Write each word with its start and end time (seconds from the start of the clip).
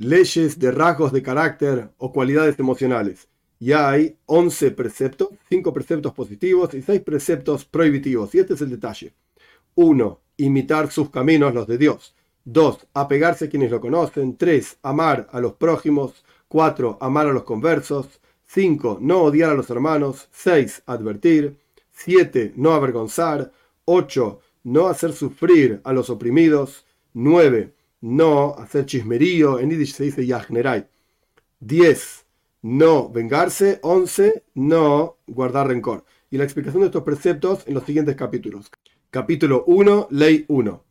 leyes 0.00 0.58
de 0.58 0.70
rasgos 0.70 1.12
de 1.12 1.22
carácter 1.22 1.90
o 1.98 2.10
cualidades 2.10 2.58
emocionales. 2.58 3.28
Y 3.58 3.72
hay 3.72 4.16
11 4.24 4.70
preceptos, 4.70 5.28
5 5.50 5.74
preceptos 5.74 6.14
positivos 6.14 6.72
y 6.72 6.80
6 6.80 7.02
preceptos 7.02 7.66
prohibitivos. 7.66 8.34
Y 8.34 8.38
este 8.38 8.54
es 8.54 8.62
el 8.62 8.70
detalle. 8.70 9.12
1. 9.74 10.20
Imitar 10.38 10.90
sus 10.90 11.10
caminos, 11.10 11.52
los 11.52 11.66
de 11.66 11.76
Dios. 11.76 12.16
2. 12.46 12.86
Apegarse 12.94 13.44
a 13.44 13.48
quienes 13.50 13.70
lo 13.70 13.78
conocen. 13.78 14.38
3. 14.38 14.78
Amar 14.82 15.28
a 15.32 15.38
los 15.38 15.52
prójimos. 15.52 16.24
4. 16.48 16.96
Amar 16.98 17.26
a 17.26 17.32
los 17.34 17.44
conversos. 17.44 18.20
5. 18.46 18.98
No 19.02 19.24
odiar 19.24 19.50
a 19.50 19.54
los 19.54 19.68
hermanos. 19.68 20.28
6. 20.32 20.84
Advertir. 20.86 21.58
7. 21.92 22.54
No 22.56 22.72
avergonzar. 22.72 23.52
8. 23.84 24.40
No 24.64 24.86
hacer 24.86 25.12
sufrir 25.12 25.82
a 25.84 25.92
los 25.92 26.08
oprimidos. 26.08 26.86
9 27.12 27.74
no 28.00 28.54
hacer 28.56 28.86
chismerío, 28.86 29.58
en 29.58 29.70
Yiddish 29.70 29.94
se 29.94 30.04
dice 30.04 30.26
yajnerai. 30.26 30.88
10. 31.60 32.26
No 32.62 33.10
vengarse. 33.10 33.78
11. 33.82 34.44
No 34.54 35.18
guardar 35.26 35.68
rencor. 35.68 36.04
Y 36.30 36.38
la 36.38 36.44
explicación 36.44 36.82
de 36.82 36.86
estos 36.86 37.02
preceptos 37.02 37.66
en 37.66 37.74
los 37.74 37.84
siguientes 37.84 38.16
capítulos. 38.16 38.70
Capítulo 39.10 39.64
1, 39.66 40.08
Ley 40.10 40.44
1. 40.48 40.84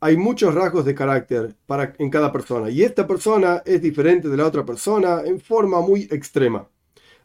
Hay 0.00 0.16
muchos 0.16 0.54
rasgos 0.54 0.84
de 0.84 0.94
carácter 0.94 1.56
para, 1.66 1.94
en 1.98 2.10
cada 2.10 2.30
persona 2.30 2.70
y 2.70 2.82
esta 2.82 3.06
persona 3.06 3.62
es 3.64 3.80
diferente 3.80 4.28
de 4.28 4.36
la 4.36 4.46
otra 4.46 4.64
persona 4.64 5.22
en 5.24 5.40
forma 5.40 5.80
muy 5.80 6.02
extrema. 6.10 6.68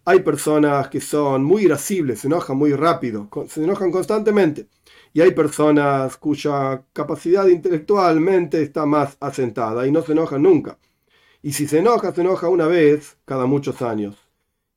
Hay 0.09 0.21
personas 0.21 0.87
que 0.89 1.01
son 1.01 1.43
muy 1.43 1.65
irascibles, 1.65 2.21
se 2.21 2.25
enojan 2.25 2.57
muy 2.57 2.73
rápido, 2.73 3.29
se 3.47 3.63
enojan 3.63 3.91
constantemente 3.91 4.67
y 5.13 5.21
hay 5.21 5.29
personas 5.35 6.17
cuya 6.17 6.83
capacidad 6.93 7.45
intelectualmente 7.45 8.63
está 8.63 8.87
más 8.87 9.17
asentada 9.19 9.85
y 9.85 9.91
no 9.91 10.01
se 10.01 10.13
enojan 10.13 10.41
nunca. 10.41 10.79
Y 11.43 11.51
si 11.53 11.67
se 11.67 11.77
enoja, 11.77 12.11
se 12.11 12.21
enoja 12.21 12.49
una 12.49 12.65
vez 12.65 13.17
cada 13.23 13.45
muchos 13.45 13.83
años. 13.83 14.15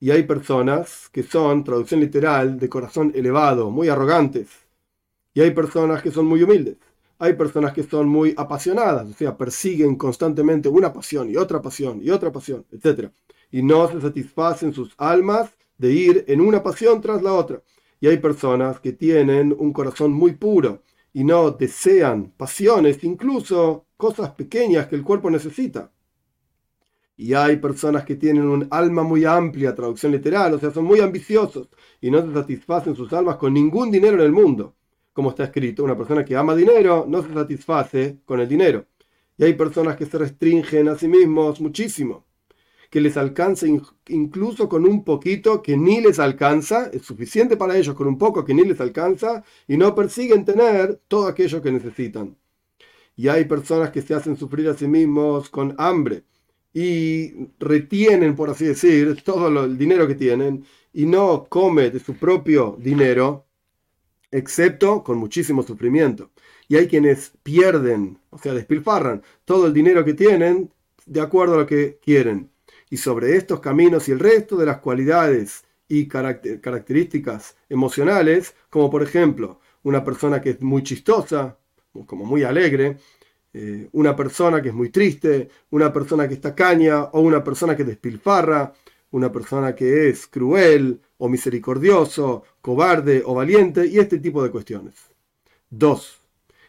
Y 0.00 0.10
hay 0.10 0.24
personas 0.24 1.08
que 1.10 1.22
son, 1.22 1.64
traducción 1.64 2.00
literal, 2.00 2.58
de 2.58 2.68
corazón 2.68 3.10
elevado, 3.14 3.70
muy 3.70 3.88
arrogantes. 3.88 4.48
Y 5.32 5.40
hay 5.40 5.52
personas 5.52 6.02
que 6.02 6.10
son 6.10 6.26
muy 6.26 6.42
humildes. 6.42 6.76
Hay 7.18 7.32
personas 7.34 7.72
que 7.72 7.84
son 7.84 8.06
muy 8.06 8.34
apasionadas, 8.36 9.08
o 9.08 9.14
sea, 9.14 9.34
persiguen 9.38 9.96
constantemente 9.96 10.68
una 10.68 10.92
pasión 10.92 11.30
y 11.30 11.36
otra 11.36 11.62
pasión 11.62 12.00
y 12.02 12.10
otra 12.10 12.30
pasión, 12.32 12.66
etc. 12.70 13.10
Y 13.52 13.62
no 13.62 13.88
se 13.88 14.00
satisfacen 14.00 14.72
sus 14.72 14.94
almas 14.98 15.56
de 15.78 15.92
ir 15.92 16.24
en 16.26 16.40
una 16.40 16.62
pasión 16.62 17.00
tras 17.00 17.22
la 17.22 17.34
otra. 17.34 17.62
Y 18.00 18.08
hay 18.08 18.16
personas 18.16 18.80
que 18.80 18.92
tienen 18.92 19.54
un 19.56 19.72
corazón 19.72 20.12
muy 20.12 20.32
puro 20.32 20.82
y 21.12 21.22
no 21.22 21.50
desean 21.50 22.32
pasiones, 22.36 23.04
incluso 23.04 23.86
cosas 23.96 24.30
pequeñas 24.30 24.88
que 24.88 24.96
el 24.96 25.04
cuerpo 25.04 25.30
necesita. 25.30 25.92
Y 27.16 27.34
hay 27.34 27.58
personas 27.58 28.04
que 28.04 28.16
tienen 28.16 28.48
un 28.48 28.66
alma 28.70 29.02
muy 29.02 29.24
amplia, 29.24 29.74
traducción 29.74 30.12
literal, 30.12 30.54
o 30.54 30.58
sea, 30.58 30.70
son 30.70 30.84
muy 30.84 31.00
ambiciosos 31.00 31.68
y 32.00 32.10
no 32.10 32.26
se 32.26 32.32
satisfacen 32.32 32.96
sus 32.96 33.12
almas 33.12 33.36
con 33.36 33.52
ningún 33.52 33.90
dinero 33.90 34.14
en 34.16 34.22
el 34.22 34.32
mundo. 34.32 34.74
Como 35.12 35.30
está 35.30 35.44
escrito, 35.44 35.84
una 35.84 35.96
persona 35.96 36.24
que 36.24 36.34
ama 36.34 36.56
dinero 36.56 37.04
no 37.06 37.22
se 37.22 37.32
satisface 37.34 38.18
con 38.24 38.40
el 38.40 38.48
dinero. 38.48 38.86
Y 39.36 39.44
hay 39.44 39.54
personas 39.54 39.96
que 39.96 40.06
se 40.06 40.18
restringen 40.18 40.88
a 40.88 40.96
sí 40.96 41.06
mismos 41.06 41.60
muchísimo 41.60 42.24
que 42.92 43.00
les 43.00 43.16
alcance 43.16 43.66
incluso 44.08 44.68
con 44.68 44.84
un 44.84 45.02
poquito 45.02 45.62
que 45.62 45.78
ni 45.78 46.02
les 46.02 46.18
alcanza, 46.18 46.90
es 46.92 47.00
suficiente 47.00 47.56
para 47.56 47.74
ellos 47.74 47.94
con 47.94 48.06
un 48.06 48.18
poco 48.18 48.44
que 48.44 48.52
ni 48.52 48.64
les 48.66 48.82
alcanza, 48.82 49.42
y 49.66 49.78
no 49.78 49.94
persiguen 49.94 50.44
tener 50.44 51.00
todo 51.08 51.26
aquello 51.26 51.62
que 51.62 51.72
necesitan. 51.72 52.36
Y 53.16 53.28
hay 53.28 53.46
personas 53.46 53.90
que 53.92 54.02
se 54.02 54.12
hacen 54.12 54.36
sufrir 54.36 54.68
a 54.68 54.74
sí 54.74 54.86
mismos 54.86 55.48
con 55.48 55.74
hambre 55.78 56.24
y 56.74 57.32
retienen, 57.58 58.36
por 58.36 58.50
así 58.50 58.66
decir, 58.66 59.22
todo 59.24 59.64
el 59.64 59.78
dinero 59.78 60.06
que 60.06 60.14
tienen 60.14 60.66
y 60.92 61.06
no 61.06 61.46
come 61.48 61.88
de 61.90 61.98
su 61.98 62.14
propio 62.16 62.76
dinero, 62.78 63.46
excepto 64.30 65.02
con 65.02 65.16
muchísimo 65.16 65.62
sufrimiento. 65.62 66.30
Y 66.68 66.76
hay 66.76 66.88
quienes 66.88 67.32
pierden, 67.42 68.18
o 68.28 68.36
sea, 68.36 68.52
despilfarran 68.52 69.22
todo 69.46 69.66
el 69.66 69.72
dinero 69.72 70.04
que 70.04 70.12
tienen 70.12 70.70
de 71.06 71.20
acuerdo 71.22 71.54
a 71.54 71.58
lo 71.58 71.66
que 71.66 71.98
quieren 72.04 72.51
y 72.92 72.98
sobre 72.98 73.36
estos 73.36 73.60
caminos 73.60 74.06
y 74.06 74.12
el 74.12 74.18
resto 74.18 74.54
de 74.54 74.66
las 74.66 74.76
cualidades 74.80 75.64
y 75.88 76.06
características 76.06 77.56
emocionales, 77.70 78.54
como 78.68 78.90
por 78.90 79.02
ejemplo 79.02 79.60
una 79.82 80.04
persona 80.04 80.42
que 80.42 80.50
es 80.50 80.60
muy 80.60 80.82
chistosa, 80.82 81.56
como 82.04 82.26
muy 82.26 82.42
alegre, 82.42 82.98
eh, 83.54 83.88
una 83.92 84.14
persona 84.14 84.60
que 84.60 84.68
es 84.68 84.74
muy 84.74 84.90
triste, 84.90 85.48
una 85.70 85.90
persona 85.90 86.28
que 86.28 86.34
está 86.34 86.54
caña 86.54 87.04
o 87.04 87.22
una 87.22 87.42
persona 87.42 87.74
que 87.74 87.84
despilfarra, 87.84 88.74
una 89.12 89.32
persona 89.32 89.74
que 89.74 90.10
es 90.10 90.26
cruel 90.26 91.00
o 91.16 91.30
misericordioso, 91.30 92.42
cobarde 92.60 93.22
o 93.24 93.32
valiente 93.32 93.86
y 93.86 94.00
este 94.00 94.18
tipo 94.18 94.42
de 94.44 94.50
cuestiones. 94.50 94.96
Dos. 95.70 96.20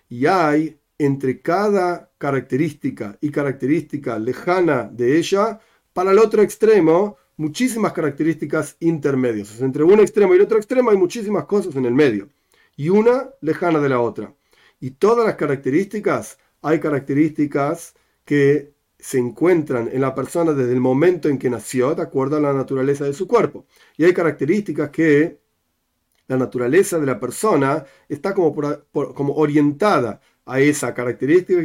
Y 0.07 0.25
hay 0.27 0.79
entre 0.97 1.41
cada 1.41 2.13
característica 2.17 3.17
y 3.19 3.29
característica 3.29 4.17
lejana 4.17 4.89
de 4.89 5.17
ella 5.17 5.59
para 5.93 6.11
el 6.11 6.19
otro 6.19 6.41
extremo, 6.41 7.17
muchísimas 7.37 7.93
características 7.93 8.75
intermedias. 8.79 9.61
entre 9.61 9.83
un 9.83 9.99
extremo 9.99 10.33
y 10.33 10.37
el 10.37 10.43
otro 10.43 10.57
extremo 10.57 10.89
hay 10.89 10.97
muchísimas 10.97 11.45
cosas 11.45 11.75
en 11.75 11.85
el 11.85 11.93
medio. 11.93 12.29
Y 12.75 12.89
una 12.89 13.29
lejana 13.41 13.79
de 13.79 13.89
la 13.89 13.99
otra. 13.99 14.33
Y 14.79 14.91
todas 14.91 15.25
las 15.25 15.35
características, 15.35 16.37
hay 16.61 16.79
características 16.79 17.93
que 18.25 18.73
se 18.99 19.19
encuentran 19.19 19.89
en 19.91 20.01
la 20.01 20.15
persona 20.15 20.53
desde 20.53 20.73
el 20.73 20.79
momento 20.79 21.29
en 21.29 21.37
que 21.37 21.49
nació, 21.49 21.93
de 21.93 22.03
acuerdo 22.03 22.37
a 22.37 22.39
la 22.39 22.53
naturaleza 22.53 23.05
de 23.05 23.13
su 23.13 23.27
cuerpo. 23.27 23.65
Y 23.97 24.05
hay 24.05 24.13
características 24.13 24.89
que 24.89 25.39
la 26.27 26.37
naturaleza 26.37 26.99
de 26.99 27.05
la 27.05 27.19
persona 27.19 27.83
está 28.07 28.33
como, 28.33 28.53
orientada 29.35 30.21
a 30.45 30.59
esa 30.59 30.93
característica 30.93 31.61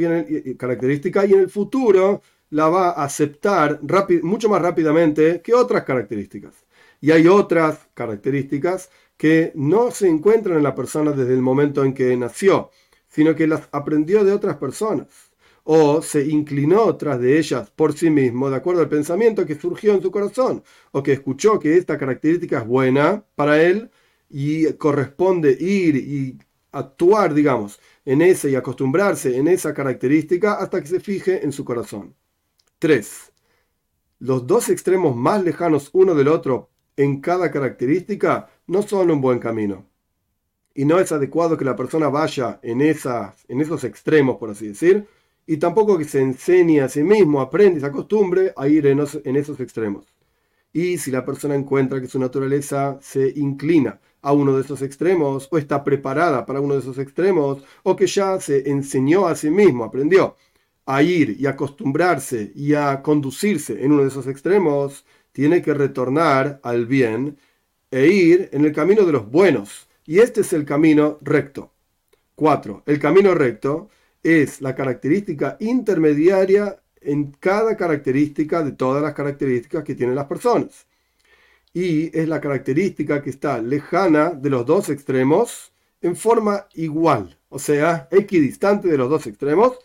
característica 0.57 1.27
y 1.27 1.33
en 1.33 1.41
el 1.41 1.51
futuro 1.51 2.23
la 2.51 2.69
va 2.69 2.91
a 2.91 3.05
aceptar 3.05 3.81
mucho 4.23 4.49
más 4.49 4.63
rápidamente 4.63 5.43
que 5.43 5.55
otras 5.55 5.85
características. 5.85 6.55
Y 7.01 7.11
hay 7.13 7.29
otras 7.29 7.89
características 7.95 8.91
que 9.17 9.53
no 9.55 9.91
se 9.91 10.09
encuentran 10.09 10.57
en 10.57 10.63
la 10.63 10.75
persona 10.75 11.13
desde 11.13 11.35
el 11.35 11.43
momento 11.43 11.85
en 11.85 11.95
que 11.95 12.17
nació, 12.17 12.71
sino 13.09 13.35
que 13.35 13.47
las 13.47 13.69
aprendió 13.73 14.25
de 14.25 14.33
otras 14.33 14.57
personas 14.57 15.29
o 15.71 16.01
se 16.01 16.27
inclinó 16.27 16.97
tras 16.97 17.21
de 17.21 17.39
ellas 17.39 17.71
por 17.71 17.93
sí 17.93 18.09
mismo, 18.09 18.49
de 18.49 18.57
acuerdo 18.57 18.81
al 18.81 18.89
pensamiento 18.89 19.45
que 19.45 19.55
surgió 19.55 19.93
en 19.93 20.01
su 20.01 20.11
corazón, 20.11 20.65
o 20.93 21.03
que 21.03 21.13
escuchó 21.13 21.59
que 21.61 21.77
esta 21.77 21.99
característica 21.99 22.61
es 22.61 22.67
buena 22.67 23.23
para 23.35 23.63
él 23.63 23.91
y 24.31 24.73
corresponde 24.75 25.53
ir 25.61 25.97
y 25.97 26.39
actuar, 26.73 27.35
digamos, 27.35 27.81
en 28.07 28.23
esa 28.23 28.49
y 28.49 28.55
acostumbrarse 28.55 29.37
en 29.37 29.47
esa 29.49 29.75
característica 29.75 30.55
hasta 30.55 30.81
que 30.81 30.89
se 30.89 31.01
fije 31.01 31.45
en 31.45 31.53
su 31.53 31.67
corazón. 31.67 32.15
3. 32.79 33.33
Los 34.21 34.47
dos 34.47 34.69
extremos 34.69 35.17
más 35.17 35.43
lejanos 35.43 35.91
uno 35.93 36.15
del 36.15 36.29
otro 36.29 36.71
en 36.97 37.21
cada 37.21 37.51
característica 37.51 38.49
no 38.67 38.83
son 38.83 39.11
un 39.11 39.21
buen 39.21 39.41
camino. 39.41 39.87
Y 40.75 40.85
no 40.85 41.01
es 41.01 41.11
adecuado 41.11 41.57
que 41.57 41.65
la 41.65 41.75
persona 41.75 42.09
vaya 42.09 42.61
en, 42.63 42.81
esas, 42.81 43.45
en 43.49 43.61
esos 43.61 43.83
extremos, 43.83 44.37
por 44.37 44.51
así 44.51 44.69
decir, 44.69 45.07
y 45.45 45.57
tampoco 45.57 45.99
que 45.99 46.05
se 46.05 46.21
enseñe 46.21 46.81
a 46.81 46.89
sí 46.89 47.03
mismo, 47.03 47.41
aprenda 47.41 47.79
y 47.79 47.81
se 47.81 47.87
acostumbre 47.87 48.53
a 48.57 48.69
ir 48.69 48.87
en 48.87 49.01
esos 49.01 49.61
extremos. 49.61 50.07
Y 50.73 50.99
si 50.99 51.11
la 51.11 51.25
persona 51.25 51.57
encuentra 51.57 52.01
que 52.01 52.07
su 52.07 52.21
naturaleza 52.21 52.99
se 53.01 53.33
inclina 53.37 53.99
a 54.23 54.33
uno 54.33 54.55
de 54.55 54.63
esos 54.63 54.83
extremos, 54.83 55.49
o 55.51 55.59
está 55.59 55.83
preparada 55.83 56.47
para 56.47 56.61
uno 56.61 56.75
de 56.75 56.81
esos 56.81 56.99
extremos, 56.99 57.65
o 57.83 57.97
que 57.97 58.07
ya 58.07 58.39
se 58.41 58.71
enseñó 58.71 59.27
a 59.27 59.35
sí 59.35 59.51
mismo, 59.51 59.85
aprendió 59.85 60.37
a 60.91 61.03
ir 61.03 61.37
y 61.39 61.45
acostumbrarse 61.45 62.51
y 62.55 62.73
a 62.73 63.03
conducirse 63.03 63.85
en 63.85 63.93
uno 63.93 64.03
de 64.03 64.09
esos 64.09 64.27
extremos, 64.27 65.05
tiene 65.33 65.61
que 65.61 65.75
retornar 65.75 66.61
al 66.63 66.87
bien 66.87 67.37
e 67.91 68.07
ir 68.07 68.49
en 68.53 68.65
el 68.65 68.73
camino 68.73 69.05
de 69.05 69.13
los 69.13 69.31
buenos. 69.31 69.87
Y 70.07 70.21
este 70.21 70.41
es 70.41 70.55
el 70.55 70.65
camino 70.65 71.19
recto. 71.21 71.75
4. 72.37 72.85
El 72.87 72.99
camino 72.99 73.35
recto 73.35 73.91
es 74.23 74.63
la 74.63 74.75
característica 74.75 75.59
intermediaria 75.61 76.81
en 77.03 77.33
cada 77.33 77.77
característica 77.77 78.63
de 78.63 78.73
todas 78.73 79.03
las 79.03 79.13
características 79.13 79.85
que 79.85 79.95
tienen 79.95 80.17
las 80.17 80.27
personas. 80.27 80.87
Y 81.75 82.19
es 82.19 82.27
la 82.29 82.41
característica 82.41 83.23
que 83.23 83.29
está 83.29 83.61
lejana 83.61 84.31
de 84.31 84.49
los 84.49 84.65
dos 84.65 84.89
extremos 84.89 85.71
en 86.01 86.17
forma 86.17 86.67
igual, 86.75 87.39
o 87.51 87.59
sea, 87.59 88.09
equidistante 88.11 88.89
de 88.89 88.97
los 88.97 89.11
dos 89.11 89.27
extremos, 89.27 89.79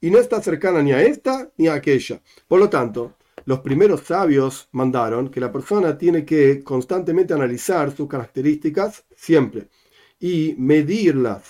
y 0.00 0.10
no 0.10 0.18
está 0.18 0.40
cercana 0.42 0.82
ni 0.82 0.92
a 0.92 1.02
esta 1.02 1.50
ni 1.56 1.68
a 1.68 1.74
aquella. 1.74 2.22
Por 2.46 2.60
lo 2.60 2.68
tanto, 2.70 3.16
los 3.44 3.60
primeros 3.60 4.02
sabios 4.02 4.68
mandaron 4.72 5.30
que 5.30 5.40
la 5.40 5.52
persona 5.52 5.96
tiene 5.98 6.24
que 6.24 6.62
constantemente 6.64 7.34
analizar 7.34 7.94
sus 7.94 8.08
características 8.08 9.04
siempre 9.16 9.68
y 10.20 10.54
medirlas 10.58 11.44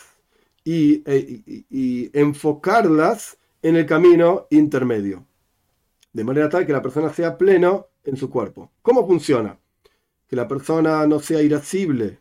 y, 0.65 1.03
e, 1.07 1.65
y 1.71 2.11
enfocarlas 2.19 3.39
en 3.63 3.77
el 3.77 3.87
camino 3.87 4.47
intermedio. 4.51 5.27
de 6.13 6.25
manera 6.25 6.49
tal 6.49 6.67
que 6.67 6.73
la 6.73 6.83
persona 6.83 7.13
sea 7.13 7.37
pleno 7.39 7.89
en 8.05 8.17
su 8.17 8.31
cuerpo. 8.31 8.73
¿Cómo 8.83 9.07
funciona? 9.07 9.59
Que 10.29 10.37
la 10.37 10.49
persona 10.49 11.07
no 11.07 11.21
sea 11.21 11.43
irascible, 11.43 12.21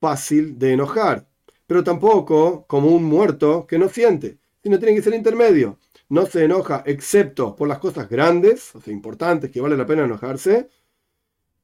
fácil 0.00 0.58
de 0.58 0.72
enojar, 0.74 1.28
pero 1.66 1.84
tampoco 1.84 2.66
como 2.66 2.88
un 2.90 3.04
muerto 3.04 3.66
que 3.66 3.78
no 3.78 3.88
siente, 3.88 4.38
sino 4.62 4.78
tiene 4.78 4.94
que 4.94 5.02
ser 5.02 5.14
intermedio. 5.14 5.78
No 6.08 6.26
se 6.26 6.44
enoja 6.44 6.82
excepto 6.86 7.54
por 7.56 7.68
las 7.68 7.78
cosas 7.78 8.08
grandes, 8.08 8.74
o 8.74 8.80
sea, 8.80 8.92
importantes, 8.92 9.50
que 9.50 9.60
vale 9.60 9.76
la 9.76 9.86
pena 9.86 10.04
enojarse, 10.04 10.68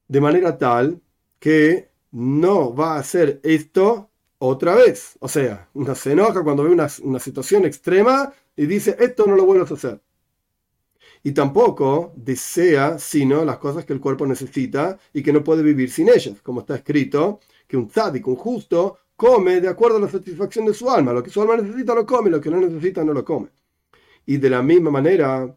de 0.08 0.20
manera 0.20 0.58
tal 0.58 1.00
que 1.38 1.91
no 2.12 2.75
va 2.75 2.96
a 2.96 3.00
hacer 3.00 3.41
esto 3.43 4.11
otra 4.38 4.75
vez. 4.75 5.17
O 5.20 5.29
sea, 5.29 5.69
uno 5.75 5.94
se 5.94 6.12
enoja 6.12 6.43
cuando 6.43 6.64
ve 6.64 6.70
una, 6.70 6.88
una 7.02 7.19
situación 7.19 7.64
extrema 7.64 8.32
y 8.56 8.67
dice, 8.67 8.96
esto 8.99 9.26
no 9.26 9.37
lo 9.37 9.46
vuelvo 9.46 9.64
a 9.64 9.75
hacer 9.75 10.00
y 11.25 11.32
tampoco 11.32 12.12
desea 12.17 12.99
sino 12.99 13.44
las 13.44 13.56
cosas 13.56 13.85
que 13.85 13.94
el 13.94 14.00
cuerpo 14.00 14.26
necesita 14.26 14.99
y 15.12 15.23
que 15.23 15.32
no 15.32 15.43
puede 15.43 15.62
vivir 15.62 15.91
sin 15.91 16.08
ellas, 16.11 16.41
como 16.43 16.61
está 16.61 16.76
escrito, 16.76 17.41
que 17.67 17.79
un 17.79 17.88
tzadik, 17.88 18.29
un 18.29 18.37
justo, 18.37 18.99
come 19.16 19.61
de 19.61 19.69
acuerdo 19.69 19.99
a 19.99 20.00
la 20.00 20.08
satisfacción 20.08 20.66
de 20.66 20.75
su 20.75 20.90
alma, 20.90 21.12
lo 21.12 21.22
que 21.22 21.31
su 21.31 21.40
alma 21.40 21.56
necesita 21.56 21.94
lo 21.94 22.06
come, 22.06 22.31
lo 22.31 22.40
que 22.40 22.50
no 22.50 22.61
necesita 22.61 23.05
no 23.05 23.12
lo 23.12 23.25
come. 23.25 23.49
Y 24.26 24.38
de 24.38 24.50
la 24.50 24.62
misma 24.62 24.90
manera, 24.90 25.56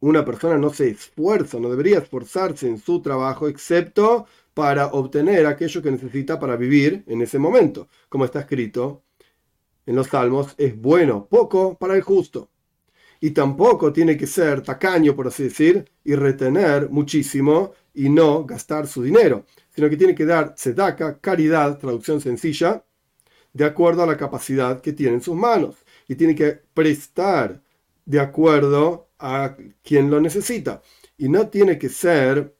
una 0.00 0.24
persona 0.24 0.58
no 0.58 0.70
se 0.70 0.90
esfuerza, 0.90 1.58
no 1.58 1.70
debería 1.70 1.98
esforzarse 1.98 2.68
en 2.68 2.78
su 2.78 3.02
trabajo, 3.02 3.48
excepto 3.48 4.26
para 4.54 4.88
obtener 4.88 5.46
aquello 5.46 5.82
que 5.82 5.90
necesita 5.90 6.38
para 6.38 6.56
vivir 6.56 7.04
en 7.06 7.22
ese 7.22 7.38
momento. 7.38 7.88
Como 8.08 8.24
está 8.24 8.40
escrito 8.40 9.02
en 9.86 9.96
los 9.96 10.08
Salmos, 10.08 10.54
es 10.58 10.78
bueno 10.80 11.26
poco 11.26 11.76
para 11.78 11.94
el 11.94 12.02
justo 12.02 12.49
y 13.20 13.30
tampoco 13.32 13.92
tiene 13.92 14.16
que 14.16 14.26
ser 14.26 14.62
tacaño, 14.62 15.14
por 15.14 15.28
así 15.28 15.44
decir, 15.44 15.90
y 16.02 16.14
retener 16.14 16.88
muchísimo 16.88 17.74
y 17.92 18.08
no 18.08 18.44
gastar 18.44 18.86
su 18.86 19.02
dinero, 19.02 19.44
sino 19.74 19.90
que 19.90 19.96
tiene 19.96 20.14
que 20.14 20.24
dar 20.24 20.54
tzedaka, 20.54 21.18
caridad, 21.20 21.78
traducción 21.78 22.20
sencilla, 22.20 22.82
de 23.52 23.64
acuerdo 23.64 24.04
a 24.04 24.06
la 24.06 24.16
capacidad 24.16 24.80
que 24.80 24.92
tiene 24.92 25.14
en 25.14 25.20
sus 25.20 25.36
manos, 25.36 25.76
y 26.08 26.14
tiene 26.14 26.34
que 26.34 26.60
prestar 26.72 27.60
de 28.06 28.20
acuerdo 28.20 29.08
a 29.18 29.56
quien 29.82 30.10
lo 30.10 30.20
necesita, 30.20 30.80
y 31.18 31.28
no 31.28 31.48
tiene 31.48 31.78
que 31.78 31.90
ser 31.90 32.54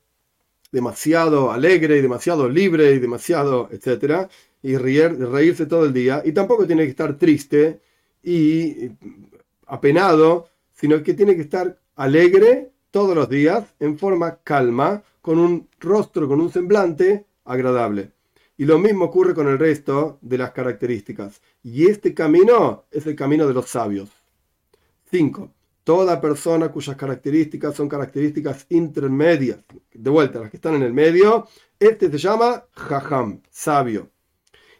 demasiado 0.71 1.51
alegre 1.51 1.97
y 1.97 2.01
demasiado 2.01 2.47
libre 2.47 2.91
y 2.93 2.99
demasiado, 2.99 3.67
etcétera, 3.71 4.29
y 4.61 4.77
reírse 4.77 5.65
todo 5.65 5.85
el 5.85 5.93
día, 5.93 6.21
y 6.23 6.33
tampoco 6.33 6.67
tiene 6.67 6.83
que 6.83 6.91
estar 6.91 7.17
triste 7.17 7.81
y 8.21 8.91
apenado 9.65 10.50
sino 10.81 11.03
que 11.03 11.13
tiene 11.13 11.35
que 11.35 11.43
estar 11.43 11.79
alegre 11.95 12.71
todos 12.89 13.15
los 13.15 13.29
días, 13.29 13.75
en 13.79 13.99
forma 13.99 14.39
calma, 14.43 15.03
con 15.21 15.37
un 15.37 15.69
rostro, 15.79 16.27
con 16.27 16.41
un 16.41 16.51
semblante 16.51 17.27
agradable. 17.45 18.13
Y 18.57 18.65
lo 18.65 18.79
mismo 18.79 19.05
ocurre 19.05 19.35
con 19.35 19.47
el 19.47 19.59
resto 19.59 20.17
de 20.21 20.39
las 20.39 20.51
características. 20.53 21.39
Y 21.61 21.85
este 21.85 22.15
camino 22.15 22.85
es 22.89 23.05
el 23.05 23.15
camino 23.15 23.47
de 23.47 23.53
los 23.53 23.69
sabios. 23.69 24.09
5. 25.11 25.51
Toda 25.83 26.19
persona 26.19 26.71
cuyas 26.71 26.95
características 26.95 27.75
son 27.75 27.87
características 27.87 28.65
intermedias, 28.69 29.59
de 29.93 30.09
vuelta, 30.09 30.39
las 30.39 30.49
que 30.49 30.57
están 30.57 30.73
en 30.73 30.81
el 30.81 30.93
medio, 30.93 31.47
este 31.79 32.09
se 32.09 32.17
llama 32.17 32.65
jajam, 32.71 33.41
sabio. 33.51 34.09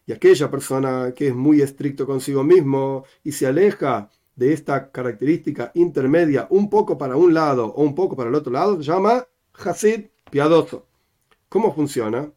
Y 0.07 0.13
aquella 0.13 0.49
persona 0.49 1.13
que 1.15 1.27
es 1.27 1.35
muy 1.35 1.61
estricto 1.61 2.07
consigo 2.07 2.43
mismo 2.43 3.05
y 3.23 3.33
se 3.33 3.45
aleja 3.45 4.09
de 4.41 4.53
esta 4.53 4.91
característica 4.91 5.71
intermedia 5.75 6.47
un 6.49 6.67
poco 6.67 6.97
para 6.97 7.15
un 7.15 7.31
lado 7.31 7.67
o 7.67 7.83
un 7.83 7.93
poco 7.93 8.15
para 8.15 8.29
el 8.29 8.35
otro 8.35 8.51
lado 8.51 8.75
se 8.77 8.81
llama 8.81 9.27
Hasid 9.53 10.07
piadoso. 10.31 10.87
¿Cómo 11.47 11.75
funciona? 11.75 12.31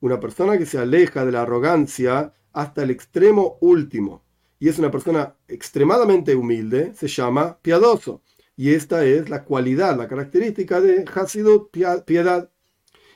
Una 0.00 0.18
persona 0.18 0.56
que 0.56 0.64
se 0.64 0.78
aleja 0.78 1.26
de 1.26 1.32
la 1.32 1.42
arrogancia 1.42 2.32
hasta 2.54 2.82
el 2.82 2.90
extremo 2.90 3.58
último 3.60 4.22
y 4.58 4.68
es 4.70 4.78
una 4.78 4.90
persona 4.90 5.34
extremadamente 5.48 6.34
humilde 6.34 6.94
se 6.94 7.08
llama 7.08 7.58
piadoso. 7.60 8.22
Y 8.56 8.72
esta 8.72 9.04
es 9.04 9.28
la 9.28 9.44
cualidad, 9.44 9.98
la 9.98 10.08
característica 10.08 10.80
de 10.80 11.04
Hasidut, 11.14 11.70
piedad. 12.06 12.50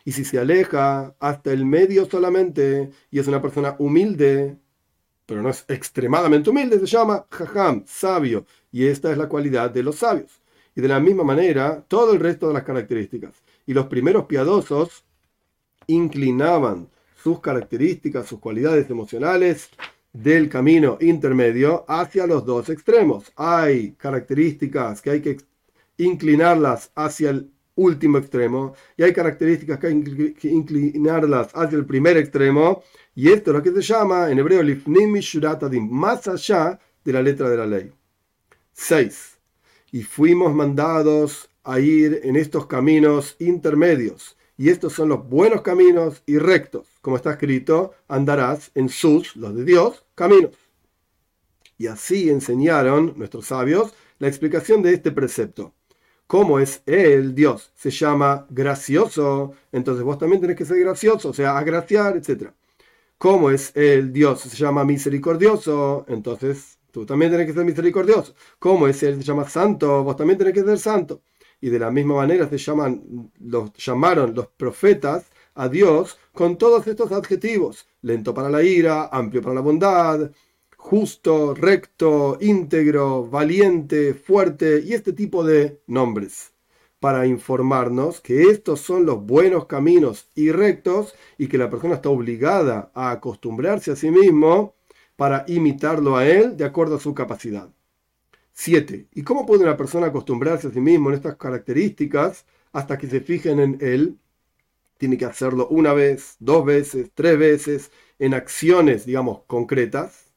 Y 0.05 0.13
si 0.13 0.27
se 0.27 0.39
aleja 0.39 1.17
hasta 1.19 1.51
el 1.51 1.65
medio 1.65 2.05
solamente 2.05 2.91
y 3.11 3.21
es 3.21 3.27
una 3.27 3.41
persona 3.41 3.77
humilde, 3.79 4.59
pero 5.27 5.43
no 5.43 5.51
es 5.51 5.65
extremadamente 5.69 6.51
humilde, 6.51 6.79
se 6.79 6.87
llama 6.87 7.27
jajam, 7.31 7.85
sabio, 7.87 8.45
y 8.71 8.87
esta 8.87 9.11
es 9.11 9.19
la 9.19 9.29
cualidad 9.29 9.71
de 9.71 9.83
los 9.83 9.97
sabios. 9.97 10.41
Y 10.75 10.81
de 10.81 10.89
la 10.89 11.01
misma 11.01 11.25
manera, 11.25 11.85
todo 11.87 12.13
el 12.13 12.21
resto 12.21 12.49
de 12.49 12.55
las 12.55 12.65
características. 12.65 13.35
Y 13.67 13.75
los 13.75 13.87
primeros 13.87 14.27
piadosos 14.27 15.05
inclinaban 15.87 16.89
sus 17.23 17.41
características, 17.41 18.27
sus 18.27 18.41
cualidades 18.41 18.91
emocionales 18.91 19.71
del 20.13 20.49
camino 20.49 20.99
intermedio 21.01 21.85
hacia 21.89 22.27
los 22.27 22.45
dos 22.45 22.69
extremos. 22.69 23.33
Hay 23.37 23.93
características 23.93 25.01
que 25.01 25.11
hay 25.11 25.21
que 25.21 25.37
inclinarlas 25.99 26.91
hacia 26.95 27.31
el 27.31 27.51
último 27.77 28.19
extremo 28.19 28.75
y 28.97 29.03
hay 29.03 29.13
características 29.13 29.79
que 29.79 29.87
hay 29.89 30.35
que 30.35 30.49
inclinarlas 30.49 31.49
hacia 31.55 31.77
el 31.77 31.87
primer 31.87 32.17
extremo 32.17 32.83
y 33.15 33.31
esto 33.31 33.51
es 33.51 33.57
lo 33.57 33.63
que 33.63 33.73
se 33.73 33.83
llama 33.83 34.31
en 34.31 34.39
hebreo 34.39 34.63
lifnim 34.63 35.21
más 35.89 36.29
allá 36.29 36.79
de 37.05 37.13
la 37.13 37.23
letra 37.23 37.49
de 37.49 37.57
la 37.57 37.67
ley. 37.67 37.93
6. 38.73 39.39
Y 39.93 40.03
fuimos 40.03 40.55
mandados 40.55 41.49
a 41.63 41.79
ir 41.79 42.21
en 42.25 42.37
estos 42.37 42.67
caminos 42.67 43.37
intermedios 43.39 44.37
y 44.57 44.69
estos 44.69 44.93
son 44.93 45.09
los 45.09 45.29
buenos 45.29 45.63
caminos 45.63 46.23
y 46.27 46.39
rectos, 46.39 46.89
como 47.01 47.17
está 47.17 47.33
escrito, 47.33 47.93
andarás 48.09 48.71
en 48.75 48.89
sus, 48.89 49.37
los 49.37 49.55
de 49.55 49.65
Dios, 49.65 50.05
caminos. 50.15 50.53
Y 51.79 51.87
así 51.87 52.31
enseñaron 52.31 53.15
nuestros 53.17 53.47
sabios 53.47 53.95
la 54.19 54.29
explicación 54.29 54.83
de 54.83 54.95
este 54.95 55.11
precepto 55.11 55.73
cómo 56.27 56.59
es 56.59 56.83
el 56.87 57.35
Dios, 57.35 57.71
se 57.75 57.91
llama 57.91 58.47
gracioso, 58.51 59.53
entonces 59.73 60.05
vos 60.05 60.19
también 60.19 60.41
tenés 60.41 60.57
que 60.57 60.65
ser 60.65 60.79
gracioso, 60.81 61.31
o 61.31 61.33
sea, 61.35 61.57
agraciar, 61.57 62.17
etc. 62.17 62.51
¿Cómo 63.19 63.51
es 63.51 63.73
el 63.75 64.13
Dios? 64.13 64.41
Se 64.43 64.57
llama 64.57 64.85
misericordioso, 64.85 66.05
entonces 66.09 66.79
tú 66.91 67.07
también 67.07 67.31
tenés 67.31 67.47
que 67.47 67.55
ser 67.55 67.65
misericordioso. 67.65 68.35
¿Cómo 68.59 68.87
es 68.89 69.03
él? 69.03 69.17
Se 69.17 69.23
llama 69.23 69.49
santo, 69.49 70.05
vos 70.05 70.17
también 70.17 70.39
tenés 70.39 70.55
que 70.55 70.63
ser 70.63 70.79
santo. 70.79 71.23
Y 71.61 71.71
de 71.71 71.79
la 71.79 71.91
misma 71.91 72.17
manera 72.17 72.49
se 72.49 72.59
llaman, 72.59 73.31
los 73.41 73.73
llamaron 73.75 74.35
los 74.35 74.49
profetas 74.49 75.27
a 75.55 75.69
Dios 75.69 76.19
con 76.33 76.59
todos 76.59 76.87
estos 76.87 77.13
adjetivos: 77.13 77.89
lento 78.03 78.35
para 78.35 78.51
la 78.51 78.63
ira, 78.63 79.07
amplio 79.07 79.43
para 79.43 79.55
la 79.55 79.61
bondad, 79.63 80.31
justo, 80.77 81.55
recto, 81.55 82.39
íntegro, 82.41 83.25
valiente, 83.27 84.15
fuerte 84.15 84.83
y 84.85 84.93
este 84.93 85.13
tipo 85.13 85.45
de 85.45 85.81
nombres 85.87 86.54
para 87.05 87.27
informarnos 87.27 88.23
que 88.23 88.45
estos 88.45 88.81
son 88.81 89.05
los 89.05 89.27
buenos 89.27 89.67
caminos 89.67 90.31
y 90.35 90.51
rectos 90.51 91.15
y 91.37 91.49
que 91.49 91.59
la 91.59 91.69
persona 91.69 91.97
está 91.97 92.09
obligada 92.09 92.91
a 92.95 93.11
acostumbrarse 93.11 93.91
a 93.91 93.97
sí 93.97 94.11
mismo 94.11 94.75
para 95.15 95.45
imitarlo 95.47 96.17
a 96.17 96.27
él 96.27 96.57
de 96.57 96.65
acuerdo 96.65 96.97
a 96.97 97.01
su 97.01 97.13
capacidad. 97.13 97.69
7. 98.55 99.09
¿Y 99.13 99.23
cómo 99.23 99.45
puede 99.45 99.65
una 99.65 99.77
persona 99.77 100.07
acostumbrarse 100.07 100.69
a 100.69 100.71
sí 100.71 100.81
mismo 100.81 101.11
en 101.11 101.17
estas 101.17 101.37
características 101.37 102.47
hasta 102.73 102.97
que 102.97 103.07
se 103.07 103.21
fijen 103.21 103.61
en 103.61 103.77
él? 103.83 104.17
Tiene 104.97 105.19
que 105.19 105.27
hacerlo 105.27 105.69
una 105.69 105.93
vez, 105.93 106.37
dos 106.39 106.65
veces, 106.65 107.11
tres 107.13 107.39
veces, 107.39 107.91
en 108.19 108.33
acciones, 108.33 109.05
digamos, 109.05 109.43
concretas 109.47 110.33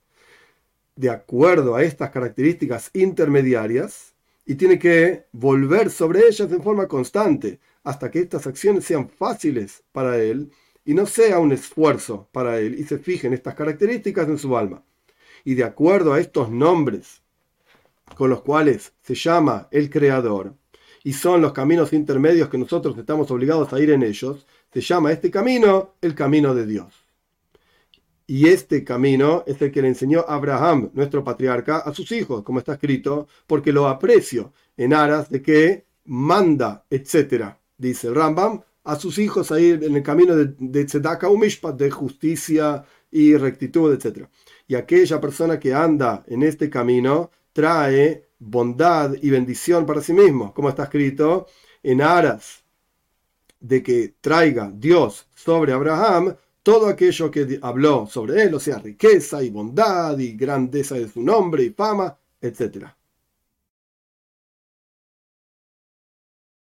de 0.97 1.11
acuerdo 1.11 1.77
a 1.77 1.83
estas 1.83 2.09
características 2.09 2.89
intermediarias 2.93 4.16
y 4.47 4.55
tiene 4.55 4.79
que 4.79 5.25
volver 5.33 5.91
sobre 5.91 6.21
ellas 6.25 6.49
en 6.51 6.63
forma 6.63 6.87
constante 6.87 7.59
hasta 7.83 8.09
que 8.09 8.19
estas 8.19 8.47
acciones 8.47 8.85
sean 8.85 9.09
fáciles 9.09 9.83
para 9.91 10.17
él 10.17 10.49
y 10.85 10.93
no 10.93 11.05
sea 11.05 11.37
un 11.39 11.51
esfuerzo 11.51 12.29
para 12.31 12.57
él 12.59 12.79
y 12.79 12.83
se 12.83 12.97
fijen 12.97 13.33
estas 13.33 13.55
características 13.55 14.27
en 14.29 14.37
su 14.37 14.57
alma. 14.57 14.83
Y 15.43 15.55
de 15.55 15.65
acuerdo 15.65 16.13
a 16.13 16.19
estos 16.19 16.49
nombres 16.49 17.21
con 18.15 18.29
los 18.29 18.41
cuales 18.41 18.93
se 19.01 19.15
llama 19.15 19.67
el 19.69 19.89
Creador, 19.89 20.55
y 21.03 21.13
son 21.13 21.41
los 21.41 21.53
caminos 21.53 21.93
intermedios 21.93 22.49
que 22.49 22.57
nosotros 22.57 22.97
estamos 22.97 23.29
obligados 23.31 23.71
a 23.73 23.79
ir 23.79 23.91
en 23.91 24.03
ellos, 24.03 24.45
se 24.73 24.81
llama 24.81 25.11
este 25.11 25.29
camino 25.29 25.95
el 26.01 26.15
camino 26.15 26.55
de 26.55 26.65
Dios. 26.65 27.06
Y 28.29 28.49
este 28.49 28.83
camino 28.83 29.45
es 29.47 29.61
el 29.61 29.71
que 29.71 29.81
le 29.81 29.87
enseñó 29.87 30.25
Abraham, 30.27 30.91
nuestro 30.93 31.23
patriarca, 31.23 31.77
a 31.77 31.93
sus 31.93 32.11
hijos, 32.11 32.43
como 32.43 32.59
está 32.59 32.73
escrito, 32.73 33.27
porque 33.47 33.71
lo 33.71 33.87
aprecio 33.87 34.51
en 34.75 34.93
aras 34.93 35.29
de 35.29 35.41
que 35.41 35.85
manda, 36.03 36.85
etcétera, 36.89 37.57
dice 37.77 38.11
Rambam, 38.11 38.61
a 38.83 38.95
sus 38.97 39.17
hijos 39.17 39.51
a 39.51 39.59
ir 39.61 39.81
en 39.83 39.95
el 39.95 40.03
camino 40.03 40.35
de, 40.35 40.53
de 40.59 40.85
tzedaka 40.85 41.29
umishpat, 41.29 41.77
de 41.77 41.89
justicia 41.89 42.83
y 43.09 43.35
rectitud, 43.37 43.93
etcétera. 43.93 44.29
Y 44.67 44.75
aquella 44.75 45.21
persona 45.21 45.57
que 45.57 45.73
anda 45.73 46.23
en 46.27 46.43
este 46.43 46.69
camino 46.69 47.31
trae 47.53 48.27
bondad 48.39 49.15
y 49.21 49.29
bendición 49.29 49.85
para 49.85 50.01
sí 50.01 50.13
mismo, 50.13 50.53
como 50.53 50.69
está 50.69 50.83
escrito 50.83 51.47
en 51.81 52.01
aras 52.01 52.63
de 53.59 53.81
que 53.81 54.15
traiga 54.21 54.71
Dios 54.73 55.27
sobre 55.33 55.71
Abraham 55.73 56.35
todo 56.67 56.87
aquello 56.87 57.31
que 57.31 57.59
habló 57.61 58.07
sobre 58.07 58.43
él, 58.43 58.53
o 58.53 58.59
sea, 58.59 58.77
riqueza 58.79 59.41
y 59.41 59.49
bondad 59.49 60.19
y 60.19 60.33
grandeza 60.33 60.95
de 60.95 61.07
su 61.07 61.23
nombre 61.23 61.63
y 61.63 61.69
fama, 61.69 62.17
etc. 62.41 62.87